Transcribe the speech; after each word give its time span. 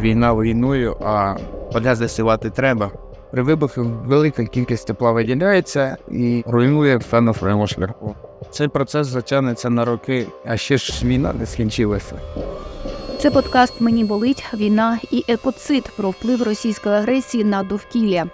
війна 0.00 0.34
війною, 0.34 0.96
а 1.04 1.36
вода 1.72 1.94
засівати 1.94 2.50
треба. 2.50 2.90
При 3.30 3.42
вибуху 3.42 3.82
велика 4.04 4.44
кількість 4.44 4.86
тепла 4.86 5.12
виділяється 5.12 5.96
і 6.10 6.44
руйнує 6.46 7.00
на 7.12 7.34
своєму 7.34 7.66
шляху. 7.66 8.14
Цей 8.50 8.68
процес 8.68 9.06
затягнеться 9.06 9.70
на 9.70 9.84
роки, 9.84 10.26
а 10.46 10.56
ще 10.56 10.76
ж 10.76 11.06
війна 11.06 11.32
не 11.38 11.46
скінчилася. 11.46 12.14
Це 13.18 13.30
подкаст 13.30 13.80
Мені 13.80 14.04
болить 14.04 14.44
війна 14.54 14.98
і 15.10 15.24
екоцид 15.28 15.90
про 15.96 16.10
вплив 16.10 16.42
російської 16.42 16.94
агресії 16.94 17.44
на 17.44 17.62
довкілля. 17.62 18.24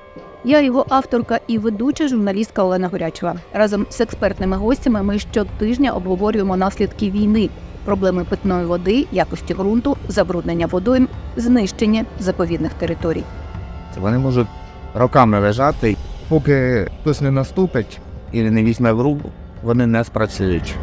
Я 0.44 0.60
його 0.60 0.86
авторка 0.88 1.40
і 1.46 1.58
ведуча 1.58 2.08
журналістка 2.08 2.64
Олена 2.64 2.88
Горячева. 2.88 3.36
Разом 3.52 3.86
з 3.90 4.00
експертними 4.00 4.56
гостями 4.56 5.02
ми 5.02 5.18
щотижня 5.18 5.92
обговорюємо 5.92 6.56
наслідки 6.56 7.10
війни, 7.10 7.50
проблеми 7.84 8.24
питної 8.24 8.66
води, 8.66 9.06
якості 9.12 9.54
ґрунту, 9.54 9.96
забруднення 10.08 10.66
водойм, 10.66 11.08
знищення 11.36 12.04
заповідних 12.18 12.72
територій. 12.74 13.24
Вони 14.00 14.18
можуть 14.18 14.46
роками 14.94 15.40
лежати, 15.40 15.96
поки 16.28 16.88
хтось 17.00 17.20
не 17.20 17.30
наступить 17.30 18.00
і 18.32 18.42
не 18.42 18.62
візьме 18.62 18.92
в 18.92 19.00
руку, 19.00 19.30
вони 19.62 19.86
не 19.86 20.04
спрацюють. 20.04 20.74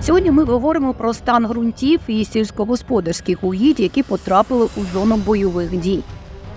Сьогодні 0.00 0.30
ми 0.30 0.44
говоримо 0.44 0.94
про 0.94 1.14
стан 1.14 1.46
ґрунтів 1.46 2.00
і 2.06 2.24
сільськогосподарських 2.24 3.44
угідь, 3.44 3.80
які 3.80 4.02
потрапили 4.02 4.68
у 4.76 4.80
зону 4.92 5.16
бойових 5.16 5.76
дій. 5.76 6.02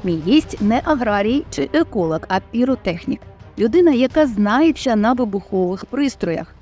Мій 0.03 0.21
гість 0.27 0.61
не 0.61 0.81
аграрій 0.83 1.45
чи 1.49 1.69
еколог, 1.73 2.19
а 2.27 2.39
піротехнік. 2.51 3.21
Людина, 3.59 3.91
яка 3.91 4.27
знається 4.27 4.95
на 4.95 5.13
вибухових 5.13 5.85
пристроях. 5.85 6.55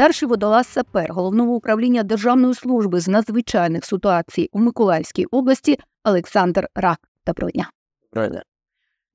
Старший 0.00 0.28
водолаз 0.28 0.66
сапер 0.66 1.12
головного 1.12 1.54
управління 1.54 2.02
Державної 2.02 2.54
служби 2.54 3.00
з 3.00 3.08
надзвичайних 3.08 3.84
ситуацій 3.84 4.48
у 4.52 4.58
Миколаївській 4.58 5.24
області 5.24 5.78
Олександр 6.04 6.68
Рак. 6.74 6.98
Доброго 7.26 7.50
дня. 7.50 7.70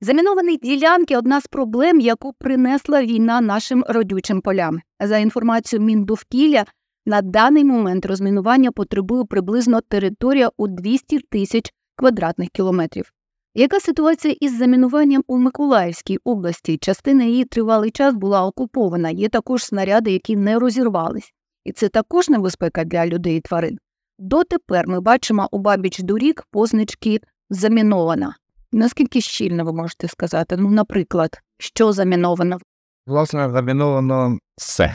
Заміновані 0.00 0.56
ділянки 0.56 1.16
одна 1.16 1.40
з 1.40 1.46
проблем, 1.46 2.00
яку 2.00 2.32
принесла 2.32 3.02
війна 3.02 3.40
нашим 3.40 3.84
родючим 3.88 4.40
полям. 4.40 4.80
За 5.00 5.18
інформацією 5.18 5.86
Міндовкілля, 5.86 6.64
на 7.06 7.22
даний 7.22 7.64
момент 7.64 8.06
розмінування 8.06 8.72
потребує 8.72 9.24
приблизно 9.24 9.80
територія 9.80 10.50
у 10.56 10.68
200 10.68 11.18
тисяч 11.18 11.72
квадратних 11.96 12.48
кілометрів. 12.48 13.12
Яка 13.58 13.80
ситуація 13.80 14.36
із 14.40 14.58
замінуванням 14.58 15.24
у 15.26 15.38
Миколаївській 15.38 16.18
області? 16.24 16.78
Частина 16.78 17.24
її 17.24 17.44
тривалий 17.44 17.90
час 17.90 18.14
була 18.14 18.46
окупована. 18.46 19.10
Є 19.10 19.28
також 19.28 19.64
снаряди, 19.64 20.12
які 20.12 20.36
не 20.36 20.58
розірвались, 20.58 21.32
і 21.64 21.72
це 21.72 21.88
також 21.88 22.28
небезпека 22.28 22.84
для 22.84 23.06
людей 23.06 23.36
і 23.36 23.40
тварин. 23.40 23.78
Дотепер 24.18 24.88
ми 24.88 25.00
бачимо 25.00 25.48
у 25.52 25.58
бабіч 25.58 25.98
доріг 25.98 26.34
позначки 26.50 27.20
замінована. 27.50 28.36
Наскільки 28.72 29.20
щільно 29.20 29.64
ви 29.64 29.72
можете 29.72 30.08
сказати? 30.08 30.56
Ну, 30.56 30.70
наприклад, 30.70 31.40
що 31.58 31.92
заміновано? 31.92 32.58
Власне, 33.06 33.50
заміновано 33.50 34.38
все. 34.56 34.94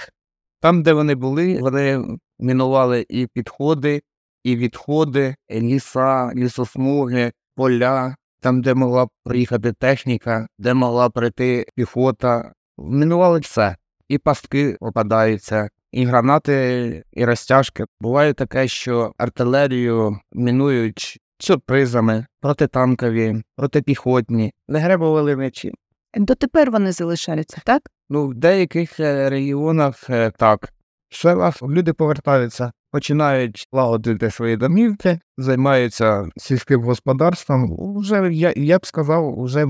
Там, 0.60 0.84
де 0.84 0.94
вони 0.94 1.16
були, 1.16 1.60
вони 1.62 2.18
мінували 2.40 3.06
і 3.10 3.28
підходи, 3.34 4.02
і 4.44 4.56
відходи, 4.56 5.36
і 5.50 5.62
ліса, 5.62 6.34
лісосмуги, 6.36 7.32
поля, 7.56 8.16
там, 8.42 8.62
де 8.62 8.74
могла 8.74 9.08
приїхати 9.24 9.74
техніка, 9.74 10.48
де 10.58 10.74
могла 10.74 11.10
прийти 11.10 11.66
піхота. 11.76 12.54
Мінували 12.78 13.40
все. 13.40 13.76
І 14.08 14.18
пастки 14.18 14.78
попадаються, 14.80 15.70
і 15.92 16.06
гранати, 16.06 17.04
і 17.12 17.26
розтяжки. 17.26 17.86
Буває 18.00 18.34
таке, 18.34 18.68
що 18.68 19.14
артилерію 19.18 20.20
мінують 20.32 21.20
сюрпризами, 21.40 22.26
протитанкові, 22.42 23.44
протипіхотні, 23.56 24.54
не 24.68 24.80
гребували 24.80 25.36
нічим. 25.36 25.74
Дотепер 26.18 26.72
вони 26.72 26.92
залишаються, 26.92 27.62
так? 27.66 27.82
Ну, 28.10 28.28
в 28.28 28.34
деяких 28.34 29.00
е, 29.00 29.30
регіонах 29.30 30.10
е, 30.10 30.32
так. 30.38 30.74
В 31.12 31.16
селах 31.16 31.62
люди 31.62 31.94
повертаються, 31.94 32.72
починають 32.92 33.68
лагодити 33.72 34.32
свої 34.32 34.58
домівки, 34.58 35.20
займаються 35.38 36.30
сільським 36.38 36.82
господарством. 36.82 37.72
Уже 37.80 38.34
я, 38.34 38.54
я 38.56 38.80
б 38.80 38.86
сказав, 38.86 39.44
вже 39.44 39.68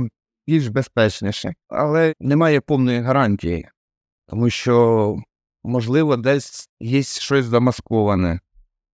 більш 0.47 0.68
безпечніше, 0.68 1.53
але 1.68 2.13
немає 2.19 2.62
повної 2.62 3.02
гарантії, 3.02 3.68
тому 4.28 4.50
що, 4.50 5.16
можливо, 5.63 6.18
десь 6.18 6.69
є 6.79 7.03
щось 7.03 7.46
замасковане, 7.46 8.40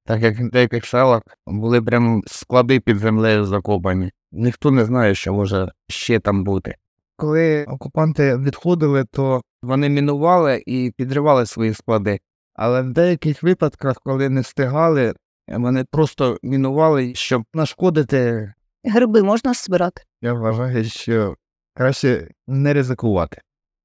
так 0.06 0.22
як 0.22 0.40
в 0.40 0.50
деяких 0.50 0.86
селах 0.86 1.22
були 1.48 1.82
прям 1.82 2.24
склади 2.28 2.80
під 2.80 2.98
землею 2.98 3.46
закопані. 3.46 4.12
Ніхто 4.32 4.72
не 4.72 4.86
знає, 4.86 5.16
що 5.16 5.34
може 5.34 5.72
ще 5.88 6.20
там 6.20 6.44
бути. 6.44 6.76
Коли 7.16 7.66
окупанти 7.66 8.38
відходили, 8.38 9.06
то 9.12 9.42
вони 9.62 9.90
мінували 9.90 10.64
і 10.66 10.92
підривали 10.98 11.46
свої 11.46 11.74
склади. 11.74 12.20
Але 12.58 12.82
в 12.82 12.94
деяких 12.94 13.44
випадках, 13.44 13.96
коли 14.04 14.30
не 14.30 14.42
встигали, 14.42 15.14
вони 15.48 15.86
просто 15.92 16.38
мінували, 16.44 17.16
щоб 17.16 17.44
нашкодити. 17.54 18.54
Гриби 18.84 19.24
можна 19.24 19.54
збирати? 19.54 20.04
Я 20.22 20.34
вважаю, 20.34 20.84
що 20.84 21.36
краще 21.74 22.32
не 22.48 22.74
ризикувати. 22.74 23.42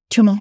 Чому? 0.09 0.39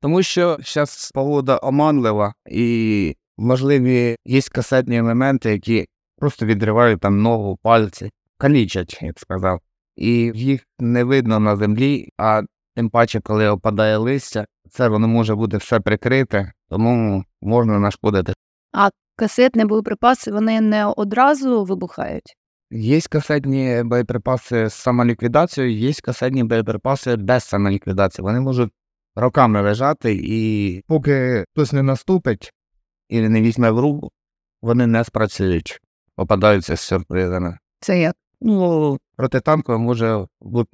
Тому 0.00 0.22
що 0.22 0.58
зараз 0.64 1.10
погода 1.14 1.60
оманлива 1.62 2.34
і 2.48 3.16
можливі 3.36 4.16
є 4.24 4.40
касетні 4.52 4.98
елементи, 4.98 5.50
які 5.50 5.86
просто 6.16 6.46
відривають 6.46 7.00
там 7.00 7.22
ногу, 7.22 7.58
пальці, 7.62 8.10
калічать, 8.38 8.98
як 9.02 9.18
сказав. 9.18 9.60
І 9.96 10.32
їх 10.34 10.66
не 10.78 11.04
видно 11.04 11.40
на 11.40 11.56
землі, 11.56 12.08
а 12.18 12.42
тим 12.74 12.90
паче, 12.90 13.20
коли 13.20 13.48
опадає 13.48 13.96
листя, 13.96 14.46
це 14.70 14.88
воно 14.88 15.08
може 15.08 15.34
бути 15.34 15.56
все 15.56 15.80
прикрите, 15.80 16.52
тому 16.68 17.24
можна 17.44 17.78
нашкодити. 17.78 18.32
А 18.72 18.90
касетні 19.16 19.64
боєприпаси 19.64 20.32
вони 20.32 20.60
не 20.60 20.86
одразу 20.86 21.64
вибухають. 21.64 22.36
Є 22.70 23.00
касетні 23.00 23.82
боєприпаси 23.84 24.68
з 24.68 24.74
самоліквідацією, 24.74 25.72
є 25.72 25.92
касетні 26.02 26.44
боєприпаси 26.44 27.16
без 27.16 27.44
самоліквідації. 27.44 28.22
Вони 28.22 28.40
можуть 28.40 28.72
роками 29.16 29.62
лежати, 29.62 30.20
і 30.24 30.82
поки 30.86 31.44
хтось 31.52 31.72
не 31.72 31.82
наступить 31.82 32.52
і 33.08 33.20
не 33.20 33.42
візьме 33.42 33.70
в 33.70 33.78
руку, 33.78 34.10
вони 34.62 34.86
не 34.86 35.04
спрацюють, 35.04 35.80
попадаються 36.16 36.76
з 36.76 36.80
сюрпризами. 36.80 37.58
Це 37.80 38.00
як? 38.00 38.16
Ну, 38.40 38.98
протитанково 39.16 39.78
може 39.78 40.26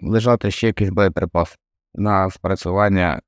лежати 0.03 0.51
ще 0.51 0.67
якийсь 0.67 0.91
боєприпас 0.91 1.57
на 1.95 2.31
спрацювання. 2.31 3.21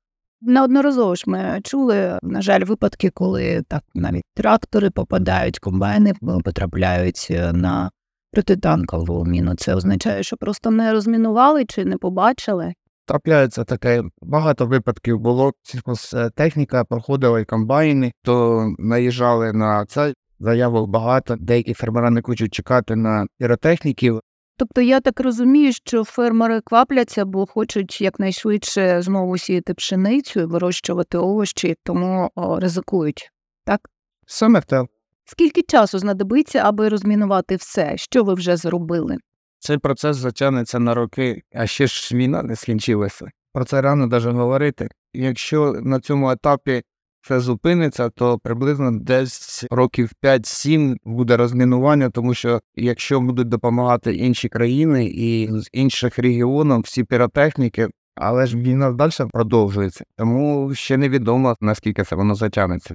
Неодноразово 0.45 1.15
ж 1.15 1.23
ми 1.27 1.61
чули, 1.63 2.19
на 2.23 2.41
жаль, 2.41 2.61
випадки, 2.61 3.09
коли 3.09 3.63
так 3.67 3.83
навіть 3.95 4.23
трактори 4.35 4.89
попадають, 4.89 5.59
комбайни 5.59 6.13
потрапляють 6.43 7.27
е, 7.31 7.53
на 7.53 7.91
протитанкову 8.31 9.25
міну. 9.25 9.55
Це 9.55 9.75
означає, 9.75 10.23
що 10.23 10.37
просто 10.37 10.71
не 10.71 10.91
розмінували 10.91 11.65
чи 11.65 11.85
не 11.85 11.97
побачили. 11.97 12.73
Трапляється 13.05 13.63
таке, 13.63 14.03
багато 14.21 14.65
випадків 14.65 15.19
було. 15.19 15.51
Сільхозтехніка 15.63 16.83
проходила 16.83 17.39
і 17.39 17.45
комбайни, 17.45 18.11
то 18.23 18.67
наїжджали 18.79 19.53
на 19.53 19.85
це. 19.85 20.13
Заявок 20.39 20.89
багато, 20.89 21.35
деякі 21.39 21.73
фермери 21.73 22.09
не 22.09 22.21
хочуть 22.21 22.53
чекати 22.53 22.95
на 22.95 23.25
піротехніків. 23.37 24.19
Тобто 24.57 24.81
я 24.81 24.99
так 24.99 25.19
розумію, 25.19 25.73
що 25.73 26.03
фермери 26.03 26.61
квапляться, 26.61 27.25
бо 27.25 27.45
хочуть 27.45 28.01
якнайшвидше 28.01 29.01
знову 29.01 29.37
сіяти 29.37 29.73
пшеницю 29.73 30.39
і 30.39 30.45
вирощувати 30.45 31.17
овочі, 31.17 31.75
тому 31.83 32.31
о, 32.35 32.59
ризикують. 32.59 33.31
Так? 33.65 33.89
Саме 34.27 34.61
те. 34.61 34.85
Скільки 35.25 35.61
часу 35.61 35.99
знадобиться, 35.99 36.59
аби 36.59 36.89
розмінувати 36.89 37.55
все? 37.55 37.97
Що 37.97 38.23
ви 38.23 38.33
вже 38.33 38.57
зробили? 38.57 39.17
Цей 39.59 39.77
процес 39.77 40.17
затягнеться 40.17 40.79
на 40.79 40.93
роки, 40.93 41.41
а 41.53 41.67
ще 41.67 41.87
ж 41.87 42.15
війна 42.15 42.43
не 42.43 42.55
скінчилася. 42.55 43.31
Про 43.53 43.65
це 43.65 43.81
рано 43.81 44.07
навіть 44.07 44.25
говорити. 44.25 44.89
Якщо 45.13 45.73
на 45.81 45.99
цьому 45.99 46.31
етапі 46.31 46.83
все 47.23 47.39
зупиниться, 47.39 48.09
то 48.09 48.39
приблизно 48.39 48.91
десь 48.91 49.65
років 49.71 50.11
5-7 50.23 50.97
буде 51.03 51.37
розмінування, 51.37 52.09
тому 52.09 52.33
що 52.33 52.61
якщо 52.75 53.21
будуть 53.21 53.49
допомагати 53.49 54.15
інші 54.15 54.49
країни 54.49 55.05
і 55.05 55.49
з 55.51 55.69
інших 55.73 56.19
регіонів 56.19 56.79
всі 56.79 57.03
піротехніки, 57.03 57.87
але 58.15 58.45
ж 58.45 58.57
війна 58.57 58.91
далі 58.91 59.11
продовжується, 59.31 60.03
тому 60.17 60.73
ще 60.75 60.97
невідомо 60.97 61.55
наскільки 61.61 62.03
це 62.03 62.15
воно 62.15 62.35
затягнеться. 62.35 62.93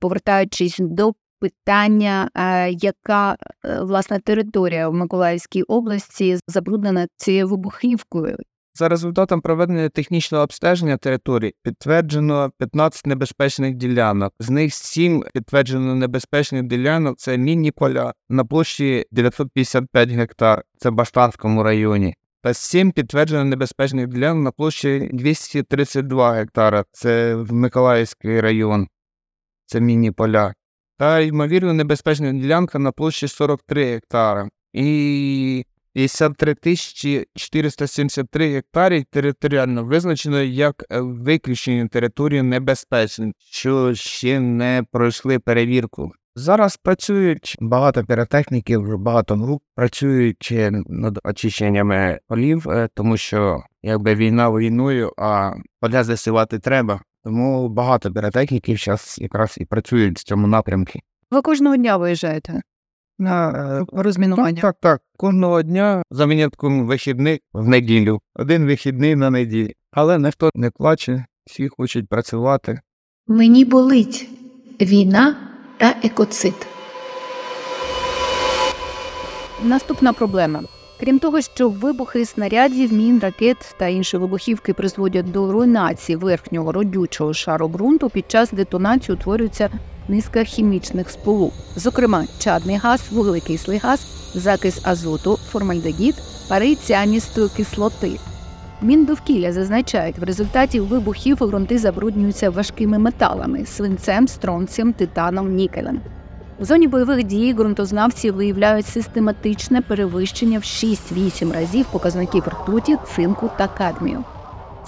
Повертаючись 0.00 0.76
до 0.78 1.12
питання, 1.40 2.30
е, 2.34 2.70
яка 2.70 3.36
е, 3.64 3.80
власне 3.82 4.20
територія 4.20 4.88
в 4.88 4.94
Миколаївській 4.94 5.62
області 5.62 6.38
забруднена 6.46 7.06
цією 7.16 7.48
вибухівкою? 7.48 8.36
За 8.80 8.88
результатом 8.88 9.40
проведення 9.40 9.88
технічного 9.88 10.44
обстеження 10.44 10.96
території 10.96 11.54
підтверджено 11.62 12.50
15 12.58 13.06
небезпечних 13.06 13.74
ділянок. 13.74 14.32
З 14.38 14.50
них 14.50 14.74
7 14.74 15.24
підтверджено 15.34 15.94
небезпечних 15.94 16.62
ділянок 16.62 17.18
це 17.18 17.38
мінні 17.38 17.70
поля 17.70 18.12
на 18.28 18.44
площі 18.44 19.06
955 19.10 20.10
гектар, 20.10 20.62
це 20.78 20.90
в 20.90 20.92
Баштанському 20.92 21.62
районі. 21.62 22.14
Та 22.42 22.54
7 22.54 22.92
підтверджено 22.92 23.44
небезпечних 23.44 24.08
ділянок 24.08 24.44
на 24.44 24.50
площі 24.50 25.10
232 25.12 26.32
гектара, 26.32 26.84
це 26.92 27.34
в 27.34 27.52
Миколаївський 27.52 28.40
район, 28.40 28.88
це 29.66 29.80
мінні 29.80 30.10
поля. 30.10 30.54
Та 30.98 31.20
ймовірно 31.20 31.72
небезпечна 31.72 32.32
ділянка 32.32 32.78
на 32.78 32.92
площі 32.92 33.28
43 33.28 33.84
гектара. 33.84 34.48
І 34.72 35.64
53 35.92 36.54
тисячі 36.54 37.26
473 37.34 38.48
гектарів 38.48 39.04
територіально 39.10 39.84
визначено 39.84 40.42
як 40.42 40.84
е, 40.90 41.00
виключені 41.00 41.88
території 41.88 42.42
небезпечні, 42.42 43.32
що 43.38 43.94
ще 43.94 44.40
не 44.40 44.84
пройшли 44.92 45.38
перевірку. 45.38 46.12
Зараз 46.34 46.76
працюють 46.76 47.56
багато 47.60 48.04
піротехніків, 48.04 48.98
багато 48.98 49.36
груп 49.36 49.62
працюють 49.74 50.48
е, 50.52 50.70
над 50.86 51.18
очищеннями 51.24 52.18
полів, 52.28 52.70
е, 52.70 52.88
тому 52.94 53.16
що 53.16 53.62
якби 53.82 54.14
війна 54.14 54.50
війною, 54.50 55.12
а 55.18 55.52
поля 55.80 56.04
засівати 56.04 56.58
треба. 56.58 57.00
Тому 57.24 57.68
багато 57.68 58.12
піротехніків 58.12 58.76
зараз 58.76 59.16
якраз 59.20 59.54
і 59.58 59.64
працюють 59.64 60.18
в 60.18 60.24
цьому 60.24 60.46
напрямку. 60.46 60.98
Ви 61.30 61.42
кожного 61.42 61.76
дня 61.76 61.96
виїжджаєте 61.96 62.62
на 63.20 63.50
е, 63.50 63.84
розмінування? 63.92 64.62
Так, 64.62 64.62
так, 64.62 64.76
так. 64.80 65.00
Кожного 65.16 65.62
дня 65.62 66.02
за 66.10 66.26
винятком 66.26 66.86
вихідних 66.86 67.38
в 67.52 67.68
неділю. 67.68 68.20
Один 68.34 68.66
вихідний 68.66 69.16
на 69.16 69.30
неділі. 69.30 69.74
Але 69.92 70.18
ніхто 70.18 70.50
не 70.54 70.70
плаче, 70.70 71.24
всі 71.46 71.68
хочуть 71.68 72.08
працювати. 72.08 72.80
Мені 73.26 73.64
болить 73.64 74.28
війна 74.80 75.36
та 75.78 75.94
екоцид. 76.02 76.66
Наступна 79.64 80.12
проблема. 80.12 80.62
Крім 81.00 81.18
того, 81.18 81.40
що 81.40 81.68
вибухи 81.68 82.24
снарядів, 82.24 82.92
мін, 82.92 83.18
ракет 83.18 83.74
та 83.78 83.86
інші 83.86 84.16
вибухівки 84.16 84.74
призводять 84.74 85.30
до 85.30 85.52
руйнації 85.52 86.16
верхнього 86.16 86.72
родючого 86.72 87.34
шару 87.34 87.68
ґрунту, 87.68 88.10
під 88.10 88.30
час 88.30 88.50
детонації 88.50 89.16
утворюється 89.16 89.70
низка 90.10 90.44
хімічних 90.44 91.10
сполук, 91.10 91.52
зокрема 91.76 92.24
чадний 92.38 92.76
газ, 92.76 93.02
вуглекислий 93.10 93.78
газ, 93.78 94.00
закис 94.34 94.80
азоту, 94.84 95.36
формальдегід, 95.36 96.14
пари 96.48 96.74
ціаністої 96.74 97.48
кислоти. 97.56 98.10
Міндовкілля 98.82 99.52
зазначають, 99.52 100.18
в 100.18 100.22
результаті 100.22 100.80
вибухів 100.80 101.36
ґрунти 101.36 101.78
забруднюються 101.78 102.50
важкими 102.50 102.98
металами 102.98 103.66
свинцем, 103.66 104.28
стронцієм, 104.28 104.92
титаном, 104.92 105.54
нікелем. 105.54 106.00
В 106.60 106.64
зоні 106.64 106.88
бойових 106.88 107.24
дій 107.24 107.54
ґрунтознавці 107.54 108.30
виявляють 108.30 108.86
систематичне 108.86 109.80
перевищення 109.80 110.58
в 110.58 110.62
6-8 110.62 111.52
разів 111.52 111.86
показників 111.92 112.48
ртуті, 112.48 112.96
цинку 113.16 113.50
та 113.58 113.68
кадмію. 113.68 114.24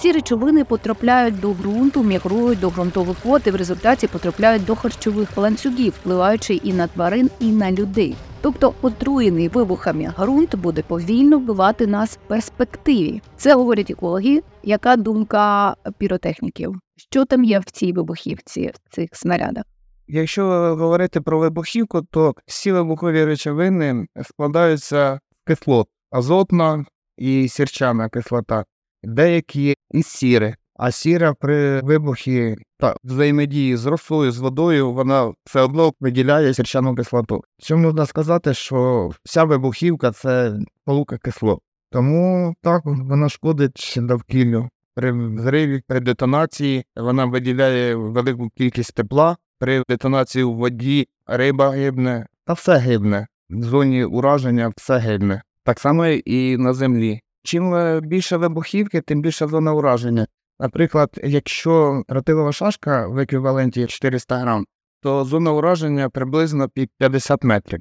Ці 0.02 0.12
речовини 0.12 0.64
потрапляють 0.64 1.40
до 1.40 1.52
ґрунту, 1.52 2.02
мігрують 2.02 2.60
до 2.60 2.70
ґрунтових 2.70 3.24
вод 3.24 3.42
і 3.46 3.50
в 3.50 3.56
результаті 3.56 4.06
потрапляють 4.06 4.64
до 4.64 4.76
харчових 4.76 5.36
ланцюгів, 5.36 5.92
впливаючи 5.92 6.54
і 6.54 6.72
на 6.72 6.86
тварин, 6.86 7.30
і 7.40 7.52
на 7.52 7.72
людей. 7.72 8.16
Тобто 8.40 8.74
отруєний 8.82 9.48
вибухами 9.48 10.14
ґрунт 10.18 10.54
буде 10.54 10.82
повільно 10.82 11.38
вбивати 11.38 11.86
нас 11.86 12.18
в 12.24 12.28
перспективі. 12.28 13.22
Це 13.36 13.54
говорять 13.54 13.90
екологи. 13.90 14.42
Яка 14.62 14.96
думка 14.96 15.76
піротехніків? 15.98 16.74
Що 16.96 17.24
там 17.24 17.44
є 17.44 17.58
в 17.58 17.64
цій 17.64 17.92
вибухівці, 17.92 18.72
в 18.84 18.94
цих 18.94 19.08
снарядах? 19.12 19.64
Якщо 20.08 20.46
говорити 20.78 21.20
про 21.20 21.38
вибухівку, 21.38 22.02
то 22.02 22.34
всі 22.46 22.72
вибухові 22.72 23.24
речовини 23.24 24.06
складаються 24.22 25.14
з 25.14 25.46
кислот 25.46 25.88
азотна 26.10 26.84
і 27.16 27.48
сірчана 27.48 28.08
кислота, 28.08 28.64
деякі 29.02 29.74
із 29.92 30.06
сіри. 30.06 30.54
А 30.76 30.90
сіра 30.90 31.34
при 31.34 31.80
вибухі 31.80 32.56
та 32.78 32.96
взаємодії 33.04 33.76
з 33.76 33.86
росою, 33.86 34.32
з 34.32 34.38
водою, 34.38 34.92
вона 34.92 35.32
все 35.44 35.60
одно 35.60 35.92
виділяє 36.00 36.54
сірчану 36.54 36.94
кислоту. 36.94 37.44
Що 37.58 37.78
можна 37.78 38.06
сказати, 38.06 38.54
що 38.54 39.10
вся 39.24 39.44
вибухівка 39.44 40.12
це 40.12 40.54
полука 40.84 41.18
кислот. 41.18 41.60
Тому 41.90 42.54
так 42.62 42.82
вона 42.84 43.28
шкодить 43.28 43.94
довкіллю. 43.96 44.68
При 44.94 45.12
взриві, 45.12 45.82
при 45.86 46.00
детонації 46.00 46.84
вона 46.96 47.24
виділяє 47.24 47.94
велику 47.94 48.50
кількість 48.50 48.94
тепла. 48.94 49.36
При 49.58 49.82
детонації 49.88 50.44
у 50.44 50.54
воді 50.54 51.08
риба 51.26 51.70
гибне, 51.70 52.26
та 52.46 52.52
все 52.52 52.76
гибне. 52.76 53.26
В 53.50 53.62
зоні 53.62 54.04
ураження 54.04 54.72
все 54.76 54.98
гибне. 54.98 55.42
Так 55.64 55.80
само 55.80 56.06
і 56.06 56.56
на 56.56 56.72
землі. 56.72 57.20
Чим 57.42 57.74
е, 57.74 58.00
більше 58.00 58.36
вибухівки, 58.36 59.00
тим 59.00 59.22
більше 59.22 59.46
зона 59.46 59.72
ураження. 59.72 60.26
Наприклад, 60.60 61.20
якщо 61.24 62.02
тротилова 62.08 62.52
шашка 62.52 63.06
в 63.06 63.18
еквіваленті 63.18 63.86
400 63.86 64.36
грам, 64.36 64.64
то 65.00 65.24
зона 65.24 65.52
ураження 65.52 66.08
приблизно 66.08 66.68
під 66.68 66.90
50 66.98 67.44
метрів. 67.44 67.80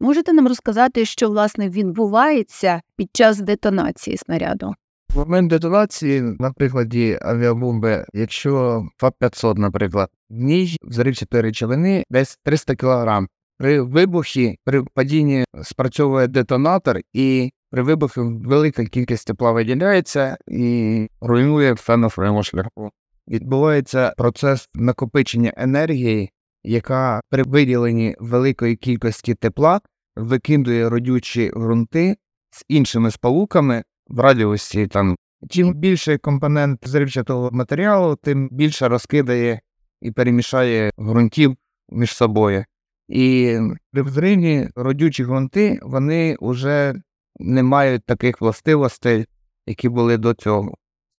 Можете 0.00 0.32
нам 0.32 0.48
розказати, 0.48 1.04
що 1.04 1.28
власне 1.28 1.68
відбувається 1.68 2.80
під 2.96 3.08
час 3.12 3.40
детонації 3.40 4.16
снаряду? 4.16 4.74
В 5.14 5.18
момент 5.18 5.50
детонації, 5.50 6.20
на 6.20 6.52
прикладі 6.52 7.18
авіабомби, 7.22 8.06
якщо 8.12 8.82
ФАП-500, 9.02 9.58
наприклад, 9.58 10.08
в 10.30 10.34
ній 10.34 10.76
взривчатої 10.82 11.42
речовини 11.42 12.04
десь 12.10 12.38
300 12.44 12.76
кг. 12.76 13.26
При 13.58 13.80
вибухі, 13.80 14.58
при 14.64 14.82
падінні 14.94 15.44
спрацьовує 15.62 16.26
детонатор, 16.26 17.00
і 17.12 17.50
при 17.70 17.82
вибухі 17.82 18.20
велика 18.20 18.84
кількість 18.84 19.26
тепла 19.26 19.52
виділяється 19.52 20.36
і 20.48 21.08
руйнує 21.20 21.74
фенофрему 21.74 22.42
шляху. 22.42 22.90
Відбувається 23.28 24.14
процес 24.16 24.68
накопичення 24.74 25.52
енергії, 25.56 26.30
яка 26.64 27.20
при 27.30 27.42
виділенні 27.42 28.16
великої 28.18 28.76
кількості 28.76 29.34
тепла 29.34 29.80
викидує 30.16 30.88
родючі 30.88 31.50
ґрунти 31.56 32.16
з 32.50 32.64
іншими 32.68 33.10
сполуками 33.10 33.82
в 34.08 34.20
радіусі 34.20 34.86
там. 34.86 35.16
Чим 35.50 35.74
більше 35.74 36.18
компонент 36.18 36.88
зривчатого 36.88 37.50
матеріалу, 37.52 38.16
тим 38.16 38.48
більше 38.52 38.88
розкидає 38.88 39.60
і 40.00 40.10
перемішає 40.10 40.90
ґрунтів 41.00 41.56
між 41.88 42.10
собою. 42.14 42.64
І 43.08 43.58
при 43.92 44.02
взриві 44.02 44.68
родючі 44.76 45.24
ґрунти 45.24 45.78
вони 45.82 46.36
вже 46.40 46.94
не 47.38 47.62
мають 47.62 48.04
таких 48.04 48.40
властивостей, 48.40 49.26
які 49.66 49.88
були 49.88 50.16
до 50.16 50.34
цього. 50.34 50.74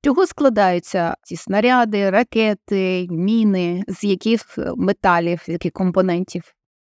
Чого 0.04 0.26
складаються 0.26 1.14
ці 1.22 1.36
снаряди, 1.36 2.10
ракети, 2.10 3.06
міни, 3.10 3.84
з 3.88 4.04
яких 4.04 4.40
металів, 4.76 5.42
з 5.46 5.48
яких 5.48 5.72
компонентів? 5.72 6.42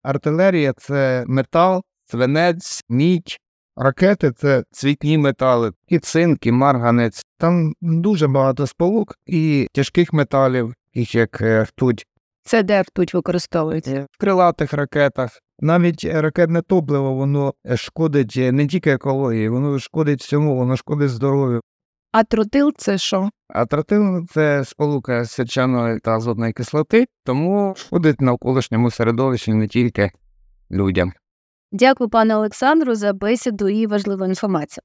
Артилерія 0.02 0.72
це 0.72 1.24
метал, 1.26 1.82
свинець, 2.04 2.84
мідь. 2.88 3.38
Ракети 3.76 4.32
це 4.32 4.64
цвітні 4.70 5.18
метали, 5.18 5.72
і 5.88 5.98
цинк, 5.98 6.46
і 6.46 6.52
марганець. 6.52 7.26
Там 7.38 7.72
дуже 7.80 8.28
багато 8.28 8.66
сполук 8.66 9.14
і 9.26 9.68
тяжких 9.72 10.12
металів, 10.12 10.74
таких 10.92 11.14
як 11.14 11.40
е, 11.40 11.64
ртуть. 11.64 12.06
Це 12.42 12.62
де 12.62 12.82
ртуть 12.82 13.14
використовується? 13.14 14.06
В 14.10 14.18
крилатих 14.18 14.72
ракетах. 14.72 15.40
Навіть 15.60 16.04
ракетне 16.04 16.62
топливо 16.62 17.14
воно 17.14 17.54
шкодить 17.76 18.36
не 18.36 18.66
тільки 18.66 18.90
екології, 18.90 19.48
воно 19.48 19.78
шкодить 19.78 20.20
всьому, 20.20 20.56
воно 20.56 20.76
шкодить 20.76 21.10
здоров'ю. 21.10 21.60
А 22.12 22.24
тротил 22.24 22.72
це 22.76 22.98
що? 22.98 23.30
А 23.48 23.66
тротил 23.66 24.26
це 24.26 24.64
сполука 24.64 25.24
сірчаної 25.24 25.98
та 26.00 26.16
азотної 26.16 26.52
кислоти, 26.52 27.06
тому 27.24 27.74
шкодить 27.76 28.20
навколишньому 28.20 28.90
середовищу 28.90 29.54
не 29.54 29.68
тільки 29.68 30.10
людям. 30.70 31.12
Дякую, 31.72 32.10
пане 32.10 32.36
Олександру, 32.36 32.94
за 32.94 33.12
бесіду 33.12 33.68
і 33.68 33.86
важливу 33.86 34.24
інформацію. 34.24 34.82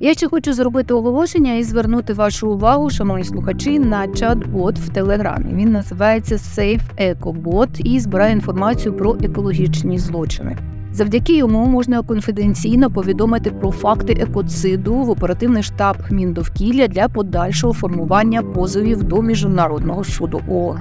Я 0.00 0.14
ще 0.14 0.28
хочу 0.28 0.52
зробити 0.52 0.94
оголошення 0.94 1.54
і 1.54 1.62
звернути 1.62 2.12
вашу 2.12 2.50
увагу, 2.50 2.90
шановні 2.90 3.24
слухачі, 3.24 3.78
на 3.78 4.06
чат-бот 4.06 4.78
в 4.78 4.88
Телеграмі. 4.88 5.54
Він 5.54 5.72
називається 5.72 6.34
Safe 6.34 6.80
EcoBot 6.98 7.80
і 7.80 8.00
збирає 8.00 8.32
інформацію 8.32 8.96
про 8.96 9.16
екологічні 9.22 9.98
злочини. 9.98 10.56
Завдяки 10.92 11.36
йому 11.36 11.66
можна 11.66 12.02
конфіденційно 12.02 12.90
повідомити 12.90 13.50
про 13.50 13.70
факти 13.70 14.12
екоциду 14.12 14.94
в 14.94 15.10
оперативний 15.10 15.62
штаб 15.62 15.96
Міндовкілля 16.10 16.88
для 16.88 17.08
подальшого 17.08 17.72
формування 17.72 18.42
позовів 18.42 19.02
до 19.02 19.22
міжнародного 19.22 20.04
суду 20.04 20.40
ООН. 20.48 20.78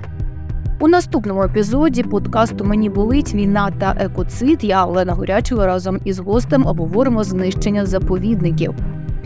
У 0.79 0.88
наступному 0.88 1.43
епізоді 1.43 2.03
подкасту 2.03 2.65
Мені 2.65 2.89
болить 2.89 3.34
війна 3.34 3.72
та 3.79 3.95
екоцид. 4.00 4.63
Я 4.63 4.86
Олена 4.86 5.13
Горячева 5.13 5.65
разом 5.65 6.00
із 6.03 6.19
гостем 6.19 6.65
обговоримо 6.65 7.24
знищення 7.24 7.86
заповідників. 7.86 8.74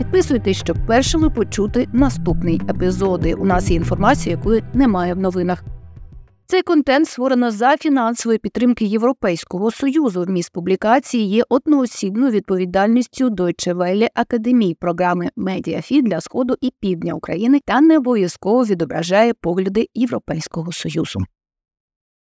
Підписуйтесь, 0.00 0.56
щоб 0.56 0.86
першими 0.86 1.30
почути 1.30 1.88
наступний 1.92 2.60
епізоди. 2.68 3.34
У 3.34 3.44
нас 3.44 3.70
є 3.70 3.76
інформація, 3.76 4.36
якої 4.36 4.62
немає 4.74 5.14
в 5.14 5.18
новинах. 5.18 5.64
Цей 6.46 6.62
контент 6.62 7.08
створено 7.08 7.50
за 7.50 7.76
фінансової 7.76 8.38
підтримки 8.38 8.84
Європейського 8.84 9.70
союзу. 9.70 10.22
Вміст 10.22 10.52
публікації 10.52 11.28
є 11.28 11.42
одноосібною 11.48 12.32
відповідальністю 12.32 13.28
Deutsche 13.28 13.74
Welle 13.74 14.08
Академії 14.14 14.74
програми 14.74 15.30
Медіафі 15.36 16.02
для 16.02 16.20
сходу 16.20 16.54
і 16.60 16.72
півдня 16.80 17.14
України 17.14 17.60
та 17.64 17.80
не 17.80 17.98
обов'язково 17.98 18.64
відображає 18.64 19.34
погляди 19.34 19.86
Європейського 19.94 20.72
союзу. 20.72 21.20